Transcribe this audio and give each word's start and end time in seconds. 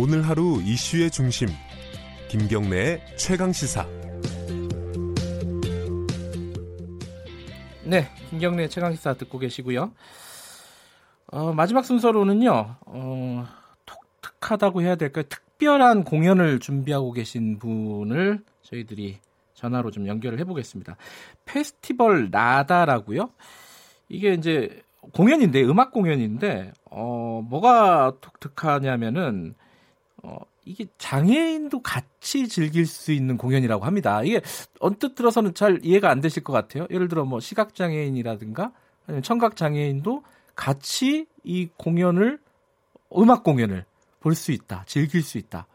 오늘 0.00 0.28
하루 0.28 0.62
이슈의 0.62 1.10
중심 1.10 1.48
김경래의 2.28 3.02
최강 3.16 3.52
시사. 3.52 3.84
네, 7.84 8.06
김경래 8.30 8.68
최강 8.68 8.94
시사 8.94 9.14
듣고 9.14 9.40
계시고요. 9.40 9.90
어, 11.32 11.52
마지막 11.52 11.84
순서로는요. 11.84 12.76
어, 12.86 13.46
독특하다고 13.86 14.82
해야 14.82 14.94
될까요? 14.94 15.24
특별한 15.28 16.04
공연을 16.04 16.60
준비하고 16.60 17.10
계신 17.10 17.58
분을 17.58 18.44
저희들이 18.62 19.18
전화로 19.54 19.90
좀 19.90 20.06
연결을 20.06 20.38
해보겠습니다. 20.38 20.96
페스티벌 21.44 22.28
나다라고요. 22.30 23.30
이게 24.08 24.34
이제 24.34 24.80
공연인데 25.12 25.64
음악 25.64 25.90
공연인데 25.90 26.72
어, 26.84 27.42
뭐가 27.44 28.12
독특하냐면은 28.20 29.56
어, 30.22 30.36
이게 30.64 30.86
장애인도 30.98 31.80
같이 31.82 32.48
즐길 32.48 32.86
수 32.86 33.12
있는 33.12 33.36
공연이라고 33.36 33.84
합니다. 33.84 34.22
이게 34.22 34.40
언뜻 34.80 35.14
들어서는 35.14 35.54
잘 35.54 35.80
이해가 35.82 36.10
안 36.10 36.20
되실 36.20 36.42
것 36.44 36.52
같아요. 36.52 36.86
예를 36.90 37.08
들어 37.08 37.24
뭐 37.24 37.40
시각 37.40 37.74
장애인이라든가 37.74 38.72
아니면 39.06 39.22
청각 39.22 39.56
장애인도 39.56 40.22
같이 40.54 41.26
이 41.44 41.68
공연을 41.76 42.38
음악 43.16 43.44
공연을 43.44 43.84
볼 44.20 44.34
수 44.34 44.52
있다, 44.52 44.84
즐길 44.86 45.22
수 45.22 45.38
있다. 45.38 45.66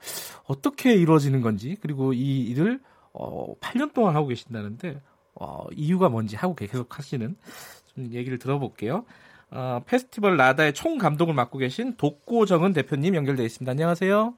어떻게 0.45 0.94
이루어지는 0.94 1.41
건지 1.41 1.77
그리고 1.81 2.13
이 2.13 2.41
일을 2.41 2.80
어, 3.13 3.55
8년 3.59 3.94
동안 3.94 4.16
하고 4.16 4.27
계신다는데 4.27 5.02
어, 5.35 5.66
이유가 5.71 6.09
뭔지 6.09 6.35
하고 6.35 6.53
계속 6.53 6.97
하시는 6.97 7.35
좀 7.95 8.11
얘기를 8.13 8.38
들어볼게요. 8.38 9.05
어, 9.55 9.81
페스티벌 9.85 10.35
라다의 10.35 10.73
총 10.73 10.97
감독을 10.97 11.33
맡고 11.33 11.59
계신 11.59 11.95
독고정은 11.95 12.73
대표님 12.73 13.16
연결되어 13.16 13.45
있습니다. 13.45 13.69
안녕하세요. 13.72 14.33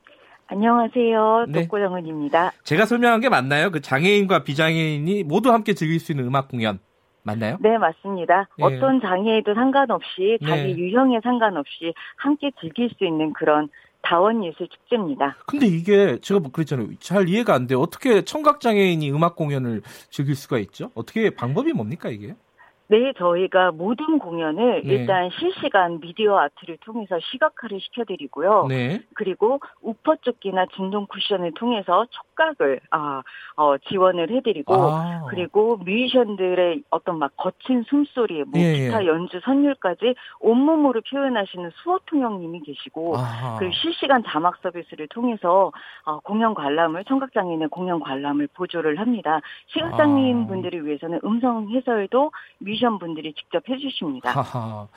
안녕하세요. 0.47 1.45
네. 1.47 1.61
독고정은입니다. 1.61 2.51
제가 2.63 2.85
설명한 2.85 3.21
게 3.21 3.29
맞나요? 3.29 3.71
그 3.71 3.81
장애인과 3.81 4.43
비장애인이 4.43 5.23
모두 5.23 5.51
함께 5.51 5.73
즐길 5.73 5.99
수 5.99 6.11
있는 6.11 6.25
음악 6.25 6.49
공연 6.49 6.79
맞나요? 7.23 7.57
네, 7.61 7.77
맞습니다. 7.77 8.47
예. 8.59 8.63
어떤 8.63 9.01
장애에도 9.01 9.55
상관없이 9.55 10.37
자기 10.45 10.61
네. 10.61 10.77
유형에 10.77 11.21
상관없이 11.23 11.93
함께 12.17 12.51
즐길 12.59 12.89
수 12.89 13.05
있는 13.05 13.33
그런 13.33 13.69
다원 14.03 14.43
예술 14.45 14.67
축제입니다. 14.67 15.37
근데 15.47 15.65
이게 15.65 16.19
제가 16.19 16.39
뭐 16.39 16.51
그랬잖아요. 16.51 16.89
잘 16.99 17.27
이해가 17.27 17.55
안 17.55 17.65
돼요. 17.65 17.79
어떻게 17.79 18.21
청각 18.21 18.59
장애인이 18.59 19.09
음악 19.11 19.35
공연을 19.35 19.81
즐길 20.11 20.35
수가 20.35 20.59
있죠? 20.59 20.91
어떻게 20.93 21.31
방법이 21.31 21.73
뭡니까 21.73 22.09
이게? 22.09 22.35
네, 22.87 23.13
저희가 23.17 23.71
모든 23.71 24.19
공연을 24.19 24.83
네. 24.83 24.93
일단 24.93 25.29
실시간 25.31 25.99
미디어 25.99 26.37
아트를 26.37 26.77
통해서 26.77 27.17
시각화를 27.31 27.79
시켜드리고요. 27.79 28.67
네. 28.69 29.01
그리고 29.15 29.59
우퍼 29.81 30.17
조끼나 30.17 30.67
진동 30.75 31.07
쿠션을 31.07 31.53
통해서 31.55 32.05
촉각을 32.11 32.81
아, 32.91 33.23
어, 33.55 33.77
지원을 33.89 34.29
해드리고 34.29 34.73
아. 34.75 35.25
그리고 35.29 35.77
뮤지션들의 35.77 36.83
어떤 36.91 37.17
막 37.17 37.31
거친 37.37 37.83
숨소리, 37.87 38.43
뭐 38.43 38.59
예, 38.61 38.73
예. 38.73 38.85
기타 38.85 39.05
연주 39.07 39.39
선율까지 39.43 40.13
온몸으로 40.39 41.01
표현하시는 41.09 41.71
수호통 41.81 42.21
형님이 42.21 42.61
계시고 42.61 43.15
아. 43.17 43.55
그리고 43.57 43.73
실시간 43.73 44.23
자막 44.27 44.57
서비스를 44.61 45.07
통해서 45.07 45.71
어, 46.05 46.19
공연 46.19 46.53
관람을 46.53 47.03
청각장애인의 47.05 47.69
공연 47.69 47.99
관람을 47.99 48.49
보조를 48.53 48.99
합니다. 48.99 49.39
시각장애인 49.67 50.43
아. 50.43 50.47
분들을 50.47 50.85
위해서는 50.85 51.19
음성 51.23 51.67
해설도 51.69 52.31
뮤 52.59 52.74
뮤지션 52.75 52.99
분들이 52.99 53.33
직접 53.33 53.67
해주십니다. 53.69 54.29
하하. 54.31 54.87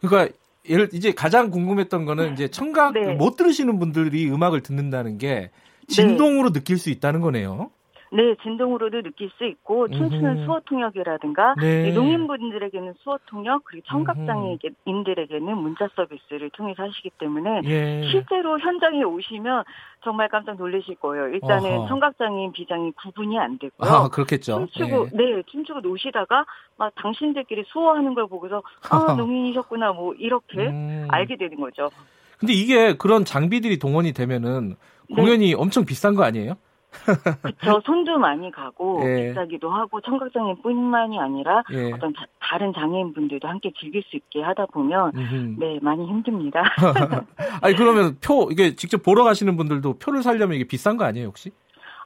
그러니까 0.00 0.34
예를 0.68 0.90
이제 0.92 1.12
가장 1.12 1.50
궁금했던 1.50 2.04
거는 2.04 2.34
이제 2.34 2.48
청각 2.48 2.92
네. 2.92 3.14
못 3.14 3.36
들으시는 3.36 3.78
분들이 3.78 4.28
음악을 4.30 4.62
듣는다는 4.62 5.18
게 5.18 5.50
진동으로 5.88 6.52
네. 6.52 6.60
느낄 6.60 6.78
수 6.78 6.90
있다는 6.90 7.20
거네요. 7.20 7.70
네, 8.10 8.34
진동으로도 8.42 9.02
느낄 9.02 9.30
수 9.36 9.44
있고 9.44 9.88
춤추는 9.88 10.44
수어 10.44 10.60
통역이라든가 10.64 11.54
네. 11.60 11.92
농인분들에게는 11.92 12.94
수어 12.98 13.18
통역 13.26 13.64
그리고 13.64 13.86
청각장애인들에게는 13.88 15.56
문자 15.58 15.88
서비스를 15.94 16.50
통해서 16.50 16.84
하시기 16.84 17.10
때문에 17.18 17.62
예. 17.64 18.08
실제로 18.10 18.58
현장에 18.58 19.02
오시면 19.02 19.64
정말 20.04 20.28
깜짝 20.28 20.56
놀라실 20.56 20.96
거예요. 20.96 21.28
일단은 21.28 21.70
어허. 21.70 21.88
청각장애인 21.88 22.52
비장애인 22.52 22.92
구분이 22.94 23.38
안 23.38 23.58
되고요. 23.58 23.90
아, 23.90 24.08
그렇겠죠. 24.08 24.66
춤추고 24.72 25.06
예. 25.12 25.16
네, 25.16 25.42
춤추고 25.46 25.80
노시다가 25.80 26.46
막 26.76 26.92
당신들끼리 26.94 27.64
수어하는 27.66 28.14
걸 28.14 28.26
보고서 28.28 28.62
아 28.90 29.14
농인이셨구나 29.18 29.92
뭐 29.92 30.14
이렇게 30.14 30.66
음. 30.66 31.08
알게 31.10 31.36
되는 31.36 31.58
거죠. 31.60 31.90
근데 32.38 32.52
이게 32.52 32.96
그런 32.96 33.24
장비들이 33.24 33.78
동원이 33.78 34.12
되면은 34.12 34.76
네. 35.10 35.16
공연이 35.16 35.48
네. 35.48 35.54
엄청 35.54 35.84
비싼 35.84 36.14
거 36.14 36.22
아니에요? 36.22 36.54
그렇죠. 37.42 37.80
손도 37.84 38.18
많이 38.18 38.50
가고 38.50 39.02
예. 39.04 39.28
비싸기도 39.28 39.70
하고 39.70 40.00
청각장애뿐만이 40.00 41.18
아니라 41.18 41.62
예. 41.72 41.92
어떤 41.92 42.14
자, 42.14 42.24
다른 42.40 42.72
장애인분들도 42.72 43.46
함께 43.46 43.72
즐길 43.78 44.02
수 44.04 44.16
있게 44.16 44.42
하다 44.42 44.66
보면 44.66 45.12
음흠. 45.14 45.56
네 45.58 45.78
많이 45.82 46.06
힘듭니다. 46.06 46.62
아니 47.60 47.74
그러면 47.76 48.16
표 48.20 48.48
이게 48.50 48.74
직접 48.74 49.02
보러 49.02 49.24
가시는 49.24 49.56
분들도 49.56 49.98
표를 49.98 50.22
살려면 50.22 50.56
이게 50.56 50.64
비싼 50.64 50.96
거 50.96 51.04
아니에요 51.04 51.26
혹시? 51.28 51.50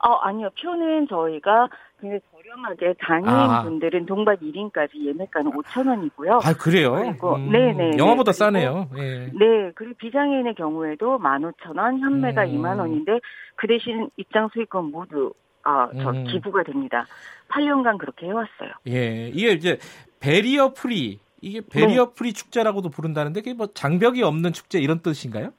어 0.03 0.15
아니요 0.23 0.51
표는 0.61 1.07
저희가 1.09 1.69
굉장히 2.01 2.21
저렴하게 2.33 2.95
장애인분들은 3.05 4.03
아. 4.03 4.07
동반 4.07 4.37
1인까지 4.37 5.07
예매가는 5.07 5.53
5천 5.53 5.89
원이고요. 5.89 6.41
아 6.43 6.53
그래요? 6.55 6.95
그리고 6.95 7.37
음. 7.37 7.51
네네 7.51 7.99
영화보다 7.99 8.33
싸네요. 8.33 8.89
예. 8.99 9.31
네 9.33 9.71
그리고 9.75 9.95
비장애인의 9.99 10.57
경우에도 10.57 11.19
15,000원, 11.19 12.01
현매가 12.01 12.45
음. 12.45 12.49
2만 12.49 12.79
원인데 12.81 13.21
그 13.55 13.69
대신 13.69 14.11
입장 14.17 14.49
수익금 14.53 14.91
모두 14.91 15.33
아, 15.65 15.89
저 15.95 16.11
음. 16.11 16.25
기부가 16.25 16.65
됩니다. 16.65 17.07
8년간 17.49 17.99
그렇게 17.99 18.27
해왔어요. 18.27 18.73
예, 18.89 19.29
이게 19.29 19.53
이제 19.53 19.79
barrier 20.19 20.73
free 20.73 21.21
이게 21.41 21.61
barrier 21.61 22.07
네. 22.07 22.13
free 22.15 22.33
축제라고도 22.33 22.89
부른다는데 22.89 23.41
그게 23.41 23.55
뭐 23.55 23.69
장벽이 23.69 24.23
없는 24.23 24.53
축제 24.53 24.79
이런 24.79 25.01
뜻인가요? 25.01 25.53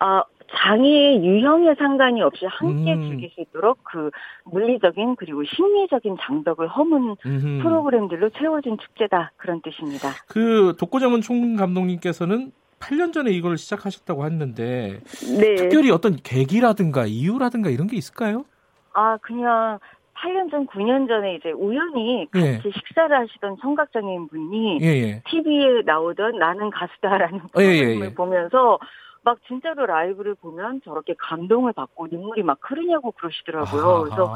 아, 0.00 0.22
장애 0.56 1.16
유형에 1.22 1.74
상관이 1.76 2.22
없이 2.22 2.44
함께 2.46 2.94
음. 2.94 3.08
즐길 3.08 3.30
수 3.30 3.40
있도록 3.40 3.78
그 3.84 4.10
물리적인 4.44 5.16
그리고 5.16 5.44
심리적인 5.44 6.16
장벽을 6.20 6.68
허문 6.68 7.16
음흠. 7.24 7.62
프로그램들로 7.62 8.30
채워진 8.30 8.76
축제다 8.78 9.32
그런 9.36 9.60
뜻입니다. 9.62 10.10
그 10.28 10.74
독고정은 10.78 11.20
총 11.20 11.56
감독님께서는 11.56 12.52
8년 12.80 13.12
전에 13.12 13.30
이걸 13.30 13.58
시작하셨다고 13.58 14.24
했는데 14.24 15.00
네. 15.38 15.54
특별히 15.54 15.90
어떤 15.90 16.16
계기라든가 16.16 17.04
이유라든가 17.06 17.70
이런 17.70 17.86
게 17.86 17.96
있을까요? 17.96 18.44
아 18.92 19.18
그냥 19.18 19.78
8년 20.16 20.50
전, 20.50 20.66
9년 20.66 21.08
전에 21.08 21.36
이제 21.36 21.50
우연히 21.50 22.26
같이 22.30 22.46
예. 22.46 22.60
식사를 22.70 23.16
하시던 23.16 23.56
청각장애인 23.60 24.28
분이 24.28 24.78
예예. 24.80 25.02
예. 25.02 25.22
TV에 25.30 25.82
나오던 25.86 26.38
나는 26.38 26.70
가수다라는 26.70 27.40
어, 27.40 27.60
예, 27.60 27.64
예, 27.64 27.78
프로그램을 27.78 28.06
예, 28.06 28.14
보면서 28.14 28.78
막 29.22 29.38
진짜로 29.46 29.86
라이브를 29.86 30.34
보면 30.34 30.80
저렇게 30.84 31.14
감동을 31.18 31.72
받고 31.72 32.08
눈물이 32.10 32.42
막 32.42 32.58
흐르냐고 32.62 33.12
그러시더라고요. 33.12 33.82
아하. 33.82 34.02
그래서 34.02 34.34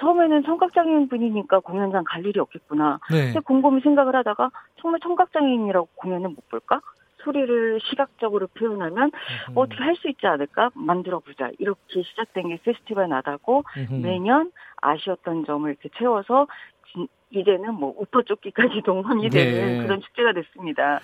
처음에는 0.00 0.42
청각장애인 0.44 1.08
분이니까 1.08 1.60
공연장 1.60 2.04
갈 2.04 2.24
일이 2.26 2.40
없겠구나. 2.40 2.98
네. 3.10 3.26
근데 3.26 3.40
곰곰이 3.40 3.80
생각을 3.82 4.16
하다가 4.16 4.50
정말 4.80 5.00
청각장애인이라고 5.00 5.88
공연을 5.94 6.30
못 6.30 6.48
볼까? 6.48 6.80
소리를 7.24 7.80
시각적으로 7.82 8.48
표현하면 8.48 9.04
음. 9.06 9.52
어떻게 9.54 9.82
할 9.82 9.94
수 9.96 10.08
있지 10.08 10.26
않을까 10.26 10.70
만들어 10.74 11.20
보자 11.20 11.50
이렇게 11.58 12.02
시작된 12.02 12.48
게 12.48 12.58
페스티벌 12.62 13.08
나다고 13.08 13.64
음. 13.90 14.02
매년 14.02 14.52
아쉬웠던 14.82 15.46
점을 15.46 15.70
이렇게 15.70 15.88
채워서 15.96 16.46
이제는 17.30 17.74
뭐 17.74 17.94
우퍼 17.98 18.22
쫓기까지 18.22 18.82
동원이 18.84 19.30
되는 19.30 19.78
네. 19.78 19.82
그런 19.82 20.00
축제가 20.00 20.32
됐습니다. 20.32 21.00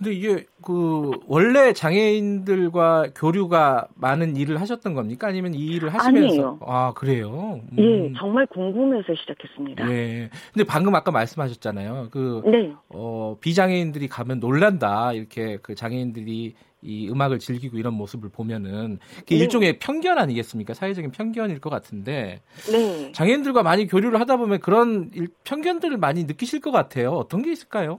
근데 0.00 0.14
이게 0.14 0.46
그 0.62 1.10
원래 1.26 1.74
장애인들과 1.74 3.08
교류가 3.14 3.88
많은 3.94 4.34
일을 4.34 4.58
하셨던 4.58 4.94
겁니까? 4.94 5.28
아니면 5.28 5.52
이 5.52 5.58
일을 5.58 5.92
하시면서 5.92 6.26
아니에요. 6.26 6.58
아 6.62 6.92
그래요? 6.94 7.60
음. 7.72 7.78
예, 7.78 8.12
정말 8.18 8.46
궁금해서 8.46 9.14
시작했습니다. 9.14 9.90
예. 9.90 10.30
근데 10.54 10.64
방금 10.66 10.94
아까 10.94 11.10
말씀하셨잖아요. 11.10 12.08
그 12.10 12.40
네. 12.46 12.72
어, 12.88 13.36
비장애인들이 13.42 14.08
가면 14.08 14.40
놀란다 14.40 15.12
이렇게 15.12 15.58
그 15.60 15.74
장애인들이 15.74 16.54
이 16.82 17.10
음악을 17.10 17.38
즐기고 17.38 17.76
이런 17.76 17.92
모습을 17.92 18.30
보면은 18.30 18.98
네. 19.26 19.36
일종의 19.36 19.80
편견 19.80 20.16
아니겠습니까? 20.16 20.72
사회적인 20.72 21.10
편견일 21.10 21.60
것 21.60 21.68
같은데 21.68 22.40
네. 22.72 23.12
장애인들과 23.12 23.62
많이 23.62 23.86
교류를 23.86 24.18
하다 24.18 24.38
보면 24.38 24.60
그런 24.60 25.10
편견들을 25.44 25.98
많이 25.98 26.24
느끼실 26.24 26.60
것 26.60 26.70
같아요. 26.70 27.10
어떤 27.10 27.42
게 27.42 27.52
있을까요? 27.52 27.98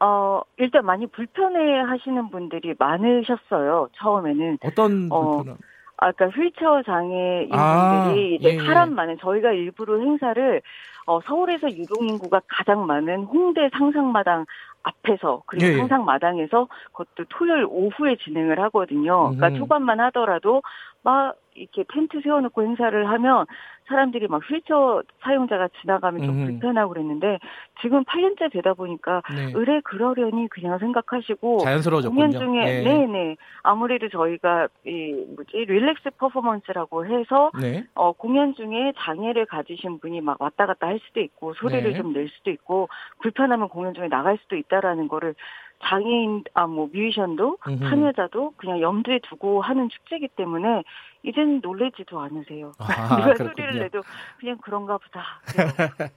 어, 0.00 0.42
일단 0.58 0.84
많이 0.84 1.06
불편해 1.06 1.80
하시는 1.80 2.30
분들이 2.30 2.74
많으셨어요, 2.78 3.88
처음에는. 3.94 4.58
어떤 4.64 5.08
어, 5.10 5.36
불편함? 5.36 5.58
아, 5.98 6.12
그러니까 6.12 6.38
휠체어 6.38 6.82
장애인분들이 6.82 7.52
아, 7.52 8.36
이제 8.38 8.54
예, 8.54 8.58
사람 8.58 8.94
많은 8.94 9.16
저희가 9.18 9.52
일부러 9.52 9.98
행사를 9.98 10.60
어, 11.06 11.20
서울에서 11.22 11.70
유동 11.70 12.06
인구가 12.08 12.40
가장 12.48 12.84
많은 12.86 13.24
홍대 13.24 13.70
상상마당 13.72 14.44
앞에서 14.82 15.42
그리고 15.46 15.66
예, 15.66 15.72
예. 15.72 15.76
상상마당에서 15.78 16.68
그것도 16.92 17.24
토요일 17.28 17.66
오후에 17.68 18.16
진행을 18.16 18.60
하거든요. 18.64 19.30
그러니까 19.30 19.48
음. 19.48 19.56
초반만 19.56 20.00
하더라도 20.00 20.62
막 21.06 21.36
이렇게 21.54 21.84
텐트 21.88 22.20
세워놓고 22.20 22.62
행사를 22.62 23.08
하면 23.08 23.46
사람들이 23.86 24.26
막 24.26 24.42
휠체어 24.42 25.04
사용자가 25.22 25.68
지나가면 25.80 26.26
좀 26.26 26.40
음. 26.40 26.46
불편하고 26.46 26.92
그랬는데 26.94 27.38
지금 27.80 28.02
8년째 28.02 28.52
되다 28.52 28.74
보니까 28.74 29.22
네. 29.32 29.52
의뢰 29.54 29.80
그러려니 29.82 30.48
그냥 30.48 30.80
생각하시고 30.80 31.58
자연스러워졌군요. 31.58 32.20
공연 32.20 32.32
중에 32.32 32.64
네. 32.64 32.82
네네 32.82 33.36
아무래도 33.62 34.08
저희가 34.08 34.66
이 34.84 35.12
뭐지 35.36 35.52
릴렉스 35.56 36.10
퍼포먼스라고 36.18 37.06
해서 37.06 37.52
네. 37.60 37.84
어 37.94 38.10
공연 38.10 38.54
중에 38.54 38.92
장애를 38.98 39.46
가지신 39.46 40.00
분이 40.00 40.22
막 40.22 40.40
왔다 40.40 40.66
갔다 40.66 40.88
할 40.88 40.98
수도 41.06 41.20
있고 41.20 41.54
소리를 41.54 41.92
네. 41.92 41.96
좀낼 41.96 42.28
수도 42.30 42.50
있고 42.50 42.88
불편하면 43.20 43.68
공연 43.68 43.94
중에 43.94 44.08
나갈 44.08 44.38
수도 44.42 44.56
있다라는 44.56 45.06
거를 45.06 45.36
장애인 45.84 46.44
아 46.54 46.66
뭐 46.66 46.86
뮤지션도 46.92 47.58
참여자도 47.64 48.54
그냥 48.56 48.80
염두에 48.80 49.20
두고 49.28 49.60
하는 49.62 49.88
축제이기 49.88 50.28
때문에 50.36 50.82
이젠 51.22 51.60
놀래지도 51.62 52.18
않으세요. 52.20 52.72
아, 52.78 52.86
누가 53.16 53.34
그렇군요. 53.34 53.48
소리를 53.50 53.78
내도 53.80 54.00
그냥 54.40 54.58
그런가 54.62 54.98
보다. 54.98 55.24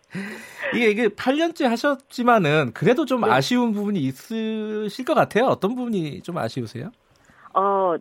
이게 0.76 0.90
이게 0.92 1.08
8년째 1.10 1.66
하셨지만은 1.68 2.72
그래도 2.74 3.06
좀 3.06 3.22
네. 3.22 3.30
아쉬운 3.32 3.74
부분이 3.74 4.00
있으실 4.00 5.06
것 5.06 5.14
같아요. 5.14 5.46
어떤 5.46 5.76
부분이 5.76 6.22
좀 6.22 6.38
아쉬우세요? 6.38 6.92
어, 7.54 7.96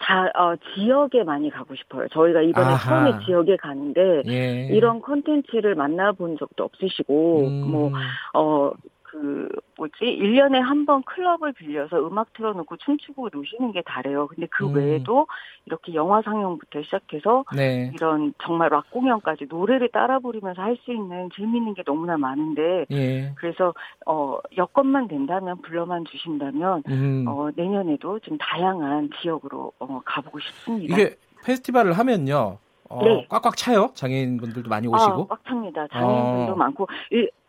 자, 0.00 0.30
어, 0.38 0.54
지역에 0.74 1.24
많이 1.24 1.50
가고 1.50 1.74
싶어요. 1.74 2.06
저희가 2.08 2.40
이번에 2.42 2.66
아하. 2.66 2.78
처음에 3.04 3.24
지역에 3.24 3.56
가는데 3.56 4.22
예. 4.28 4.68
이런 4.70 5.00
콘텐츠를 5.00 5.74
만나본 5.74 6.36
적도 6.38 6.64
없으시고 6.64 7.46
음. 7.48 7.70
뭐 7.70 7.92
어, 8.34 8.70
그 9.10 9.48
뭐지 9.76 9.94
1년에 10.04 10.58
한 10.60 10.84
번 10.88 11.02
클럽을 11.02 11.52
빌려서 11.52 11.98
음악 12.06 12.32
틀어놓고 12.34 12.76
춤추고 12.78 13.28
노시는 13.32 13.72
게 13.72 13.82
다래요. 13.82 14.26
근데 14.28 14.46
그 14.50 14.64
음. 14.66 14.74
외에도 14.74 15.26
이렇게 15.66 15.92
영화 15.94 16.22
상영부터 16.22 16.82
시작해서 16.82 17.44
네. 17.54 17.90
이런 17.94 18.32
정말 18.42 18.70
락 18.70 18.90
공연까지 18.90 19.46
노래를 19.50 19.88
따라 19.90 20.18
부르면서 20.18 20.62
할 20.62 20.78
수 20.78 20.92
있는 20.92 21.28
재미있는 21.34 21.74
게 21.74 21.82
너무나 21.84 22.16
많은데 22.16 22.86
예. 22.92 23.32
그래서 23.36 23.74
어 24.06 24.38
여건만 24.56 25.08
된다면 25.08 25.60
불러만 25.62 26.04
주신다면 26.04 26.84
음. 26.88 27.24
어 27.26 27.48
내년에도 27.56 28.18
좀 28.20 28.38
다양한 28.38 29.10
지역으로 29.20 29.72
어 29.80 30.00
가보고 30.04 30.38
싶습니다. 30.38 30.94
이게 30.94 31.16
페스티벌을 31.44 31.92
하면요. 31.94 32.58
어, 32.90 33.04
네. 33.04 33.26
꽉꽉 33.28 33.56
차요? 33.56 33.90
장애인분들도 33.94 34.70
많이 34.70 34.86
오시고? 34.86 35.22
아, 35.22 35.26
꽉 35.28 35.44
찹니다. 35.44 35.86
장애인분도 35.88 36.52
어. 36.52 36.56
많고. 36.56 36.88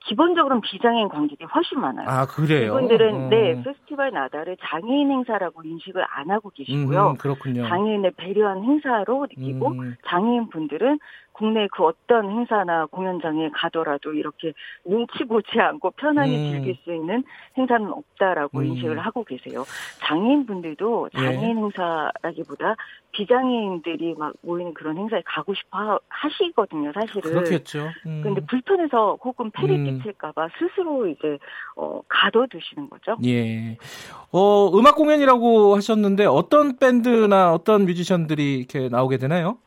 기본적으로는 0.06 0.62
비장애인 0.62 1.10
관객이 1.10 1.44
훨씬 1.44 1.80
많아요. 1.80 2.08
아, 2.08 2.26
그래요? 2.26 2.68
이분들은, 2.74 3.16
음. 3.16 3.30
네, 3.30 3.62
페스티벌 3.64 4.12
나다를 4.12 4.58
장애인 4.62 5.12
행사라고 5.12 5.62
인식을 5.64 6.04
안 6.10 6.32
하고 6.32 6.52
계시고요. 6.56 7.12
음, 7.12 7.18
그렇군요. 7.18 7.68
장애인을 7.68 8.12
배려한 8.12 8.64
행사로 8.64 9.28
느끼고, 9.30 9.72
음. 9.72 9.96
장애인 10.08 10.50
분들은 10.50 11.00
국내 11.40 11.70
그 11.72 11.86
어떤 11.86 12.30
행사나 12.30 12.86
공연장에 12.88 13.50
가더라도 13.54 14.14
이렇게 14.14 14.52
눈치 14.84 15.24
보지 15.24 15.58
않고 15.58 15.92
편안히 15.92 16.36
음. 16.36 16.52
즐길 16.52 16.76
수 16.84 16.94
있는 16.94 17.24
행사는 17.58 17.90
없다라고 17.90 18.60
음. 18.60 18.66
인식을 18.66 19.00
하고 19.00 19.24
계세요. 19.24 19.64
장애인분들도 20.00 21.10
예. 21.16 21.18
장애인 21.18 21.42
예. 21.42 21.62
행사라기보다 21.62 22.76
비장애인들이 23.14 24.16
막 24.18 24.34
모이는 24.42 24.74
그런 24.74 24.98
행사에 24.98 25.22
가고 25.26 25.54
싶어 25.54 26.00
하시거든요, 26.10 26.92
사실은. 26.94 27.22
그렇겠죠. 27.22 27.88
음. 28.06 28.22
근데 28.22 28.42
불편해서 28.46 29.18
혹은 29.24 29.50
폐리 29.52 29.78
음. 29.78 29.86
끼칠까봐 29.86 30.50
스스로 30.60 31.08
이제, 31.08 31.40
어, 31.78 32.02
가둬두시는 32.10 32.90
거죠. 32.90 33.16
예. 33.26 33.78
어, 34.34 34.70
음악 34.78 34.96
공연이라고 34.96 35.76
하셨는데 35.78 36.26
어떤 36.26 36.78
밴드나 36.78 37.54
어떤 37.54 37.86
뮤지션들이 37.86 38.58
이렇게 38.58 38.90
나오게 38.90 39.18
되나요? 39.18 39.58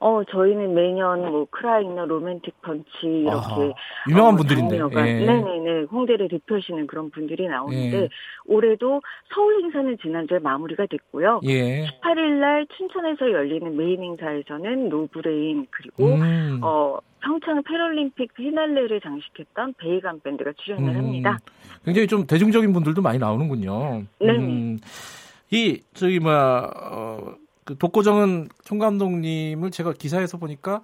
어, 0.00 0.22
저희는 0.24 0.74
매년 0.74 1.30
뭐 1.30 1.46
크라잉넛 1.50 2.06
로맨틱 2.06 2.60
펀치 2.62 2.86
이렇게 3.02 3.34
아하, 3.34 3.72
유명한 4.08 4.34
어, 4.34 4.36
분들인데. 4.36 4.76
예. 4.78 5.24
네네네. 5.24 5.82
홍대를 5.90 6.28
대표하시는 6.28 6.86
그런 6.86 7.10
분들이 7.10 7.48
나오는데 7.48 8.02
예. 8.02 8.08
올해도 8.46 9.02
서울 9.34 9.62
행사는 9.62 9.96
지난주에 10.00 10.38
마무리가 10.38 10.86
됐고요. 10.86 11.40
예. 11.44 11.86
18일 11.86 12.40
날 12.40 12.66
춘천에서 12.76 13.32
열리는 13.32 13.76
메인 13.76 14.02
행사에서는 14.02 14.88
노브레인 14.88 15.66
그리고 15.70 16.14
음. 16.14 16.60
어 16.62 16.98
평창 17.22 17.62
패럴림픽 17.62 18.34
피날레를 18.34 19.00
장식했던 19.00 19.74
배희관 19.78 20.20
밴드가 20.20 20.52
출연을 20.56 20.90
음. 20.90 20.96
합니다. 20.96 21.38
굉장히 21.84 22.06
좀 22.06 22.26
대중적인 22.26 22.72
분들도 22.72 23.02
많이 23.02 23.18
나오는군요. 23.18 24.02
네. 24.20 24.30
음. 24.30 24.78
이 25.50 25.80
저기 25.94 26.18
뭐야 26.18 26.70
어, 26.90 27.34
그 27.66 27.76
독고정은 27.76 28.48
총 28.64 28.78
감독님을 28.78 29.70
제가 29.70 29.92
기사에서 29.92 30.38
보니까 30.38 30.82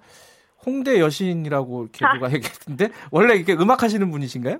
홍대 0.65 0.99
여신이라고 0.99 1.83
이렇게 1.83 2.05
누가 2.13 2.31
얘기했는데 2.31 2.89
원래 3.09 3.35
이렇게 3.35 3.53
음악 3.53 3.81
하시는 3.83 4.11
분이신가요? 4.11 4.59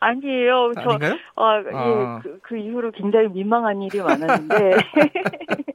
아니에요. 0.00 0.72
저, 0.74 0.90
아닌가요? 0.90 1.14
어, 1.36 1.44
예, 1.58 1.76
아. 1.76 2.20
그, 2.22 2.38
그 2.42 2.56
이후로 2.56 2.92
굉장히 2.92 3.28
민망한 3.28 3.80
일이 3.82 4.00
많았는데. 4.00 4.70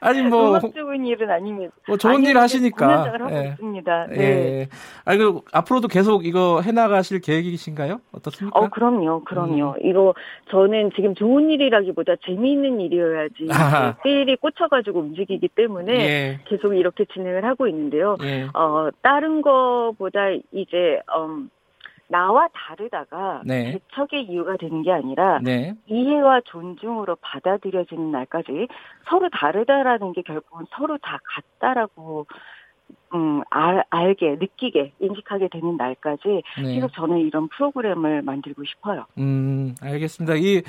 아니 0.00 0.22
뭐 0.22 0.58
좋은 0.58 1.04
일은 1.04 1.30
아닙니다. 1.30 1.72
뭐 1.86 1.96
좋은 1.96 2.16
아니, 2.16 2.28
일 2.28 2.38
하시니까. 2.38 3.12
하고 3.12 3.34
예. 3.34 3.48
있습니다. 3.50 4.06
네. 4.08 4.18
예. 4.18 4.68
아니 5.04 5.18
그 5.18 5.40
앞으로도 5.52 5.88
계속 5.88 6.26
이거 6.26 6.60
해나가실 6.60 7.20
계획이신가요? 7.20 8.00
어떻습니까? 8.12 8.58
어 8.58 8.68
그럼요, 8.68 9.24
그럼요. 9.24 9.76
음. 9.78 9.86
이거 9.88 10.14
저는 10.50 10.90
지금 10.94 11.14
좋은 11.14 11.50
일이라기보다 11.50 12.14
재미있는 12.26 12.80
일이어야지 12.80 13.48
세일이 14.02 14.36
꽂혀가지고 14.36 15.00
움직이기 15.00 15.48
때문에 15.48 15.92
예. 15.92 16.40
계속 16.46 16.74
이렇게 16.74 17.04
진행을 17.12 17.44
하고 17.44 17.66
있는데요. 17.68 18.16
예. 18.22 18.48
어 18.54 18.88
다른 19.02 19.42
거보다 19.42 20.30
이제 20.52 21.00
음. 21.16 21.50
나와 22.08 22.48
다르다가 22.52 23.42
네. 23.44 23.72
개척의 23.72 24.24
이유가 24.24 24.56
되는 24.56 24.82
게 24.82 24.92
아니라 24.92 25.40
네. 25.42 25.74
이해와 25.86 26.42
존중으로 26.44 27.16
받아들여지는 27.20 28.10
날까지 28.10 28.68
서로 29.08 29.28
다르다라는 29.30 30.12
게 30.12 30.22
결국은 30.22 30.66
서로 30.70 30.98
다 30.98 31.18
같다라고 31.24 32.26
음, 33.14 33.42
알, 33.50 33.84
알게, 33.90 34.36
느끼게, 34.40 34.92
인식하게 35.00 35.48
되는 35.50 35.76
날까지 35.76 36.42
네. 36.62 36.74
계속 36.74 36.92
저는 36.94 37.18
이런 37.20 37.48
프로그램을 37.48 38.22
만들고 38.22 38.64
싶어요. 38.64 39.06
음, 39.18 39.74
알겠습니다. 39.80 40.34
이 40.36 40.62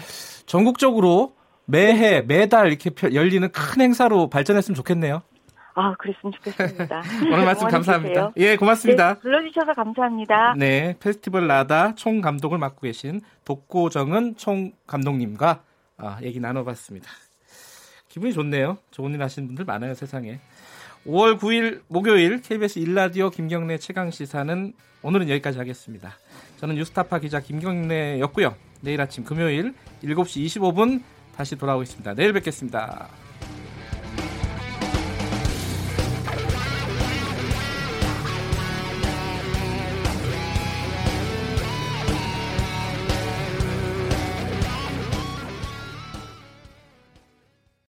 전국적으로 0.45 1.33
매해, 1.65 2.21
매달 2.21 2.67
이렇게 2.67 2.91
열리는 3.13 3.51
큰 3.51 3.81
행사로 3.81 4.29
발전했으면 4.29 4.75
좋겠네요. 4.75 5.23
아, 5.75 5.93
그랬으면 5.97 6.31
좋겠습니다. 6.31 7.03
오늘 7.31 7.45
말씀 7.45 7.67
감사합니다. 7.67 8.31
예, 8.37 8.55
고맙습니다. 8.55 9.15
네, 9.15 9.19
불러주셔서 9.19 9.73
감사합니다. 9.73 10.55
네, 10.57 10.95
페스티벌 10.99 11.47
라다 11.47 11.95
총 11.95 12.21
감독을 12.21 12.57
맡고 12.57 12.81
계신 12.81 13.19
독고정은 13.43 14.37
총 14.37 14.71
감독님과 14.87 15.61
아, 15.97 16.17
얘기 16.23 16.39
나눠봤습니다. 16.39 17.09
기분이 18.07 18.31
좋네요. 18.31 18.77
좋은 18.91 19.13
일 19.13 19.21
하시는 19.21 19.47
분들 19.47 19.65
많아요, 19.65 19.93
세상에. 19.93 20.39
5월 21.05 21.37
9일 21.37 21.81
목요일 21.87 22.41
KBS 22.41 22.79
일라디오 22.79 23.29
김경래 23.29 23.77
최강 23.77 24.09
시사는 24.09 24.73
오늘은 25.03 25.29
여기까지 25.29 25.59
하겠습니다. 25.59 26.13
저는 26.57 26.75
뉴스타파 26.75 27.19
기자 27.19 27.41
김경래였고요. 27.41 28.55
내일 28.81 29.01
아침 29.01 29.23
금요일 29.23 29.73
7시 30.03 30.45
25분 30.45 31.03
다시 31.35 31.57
돌아오겠습니다. 31.57 32.13
내일 32.13 32.33
뵙겠습니다. 32.33 33.24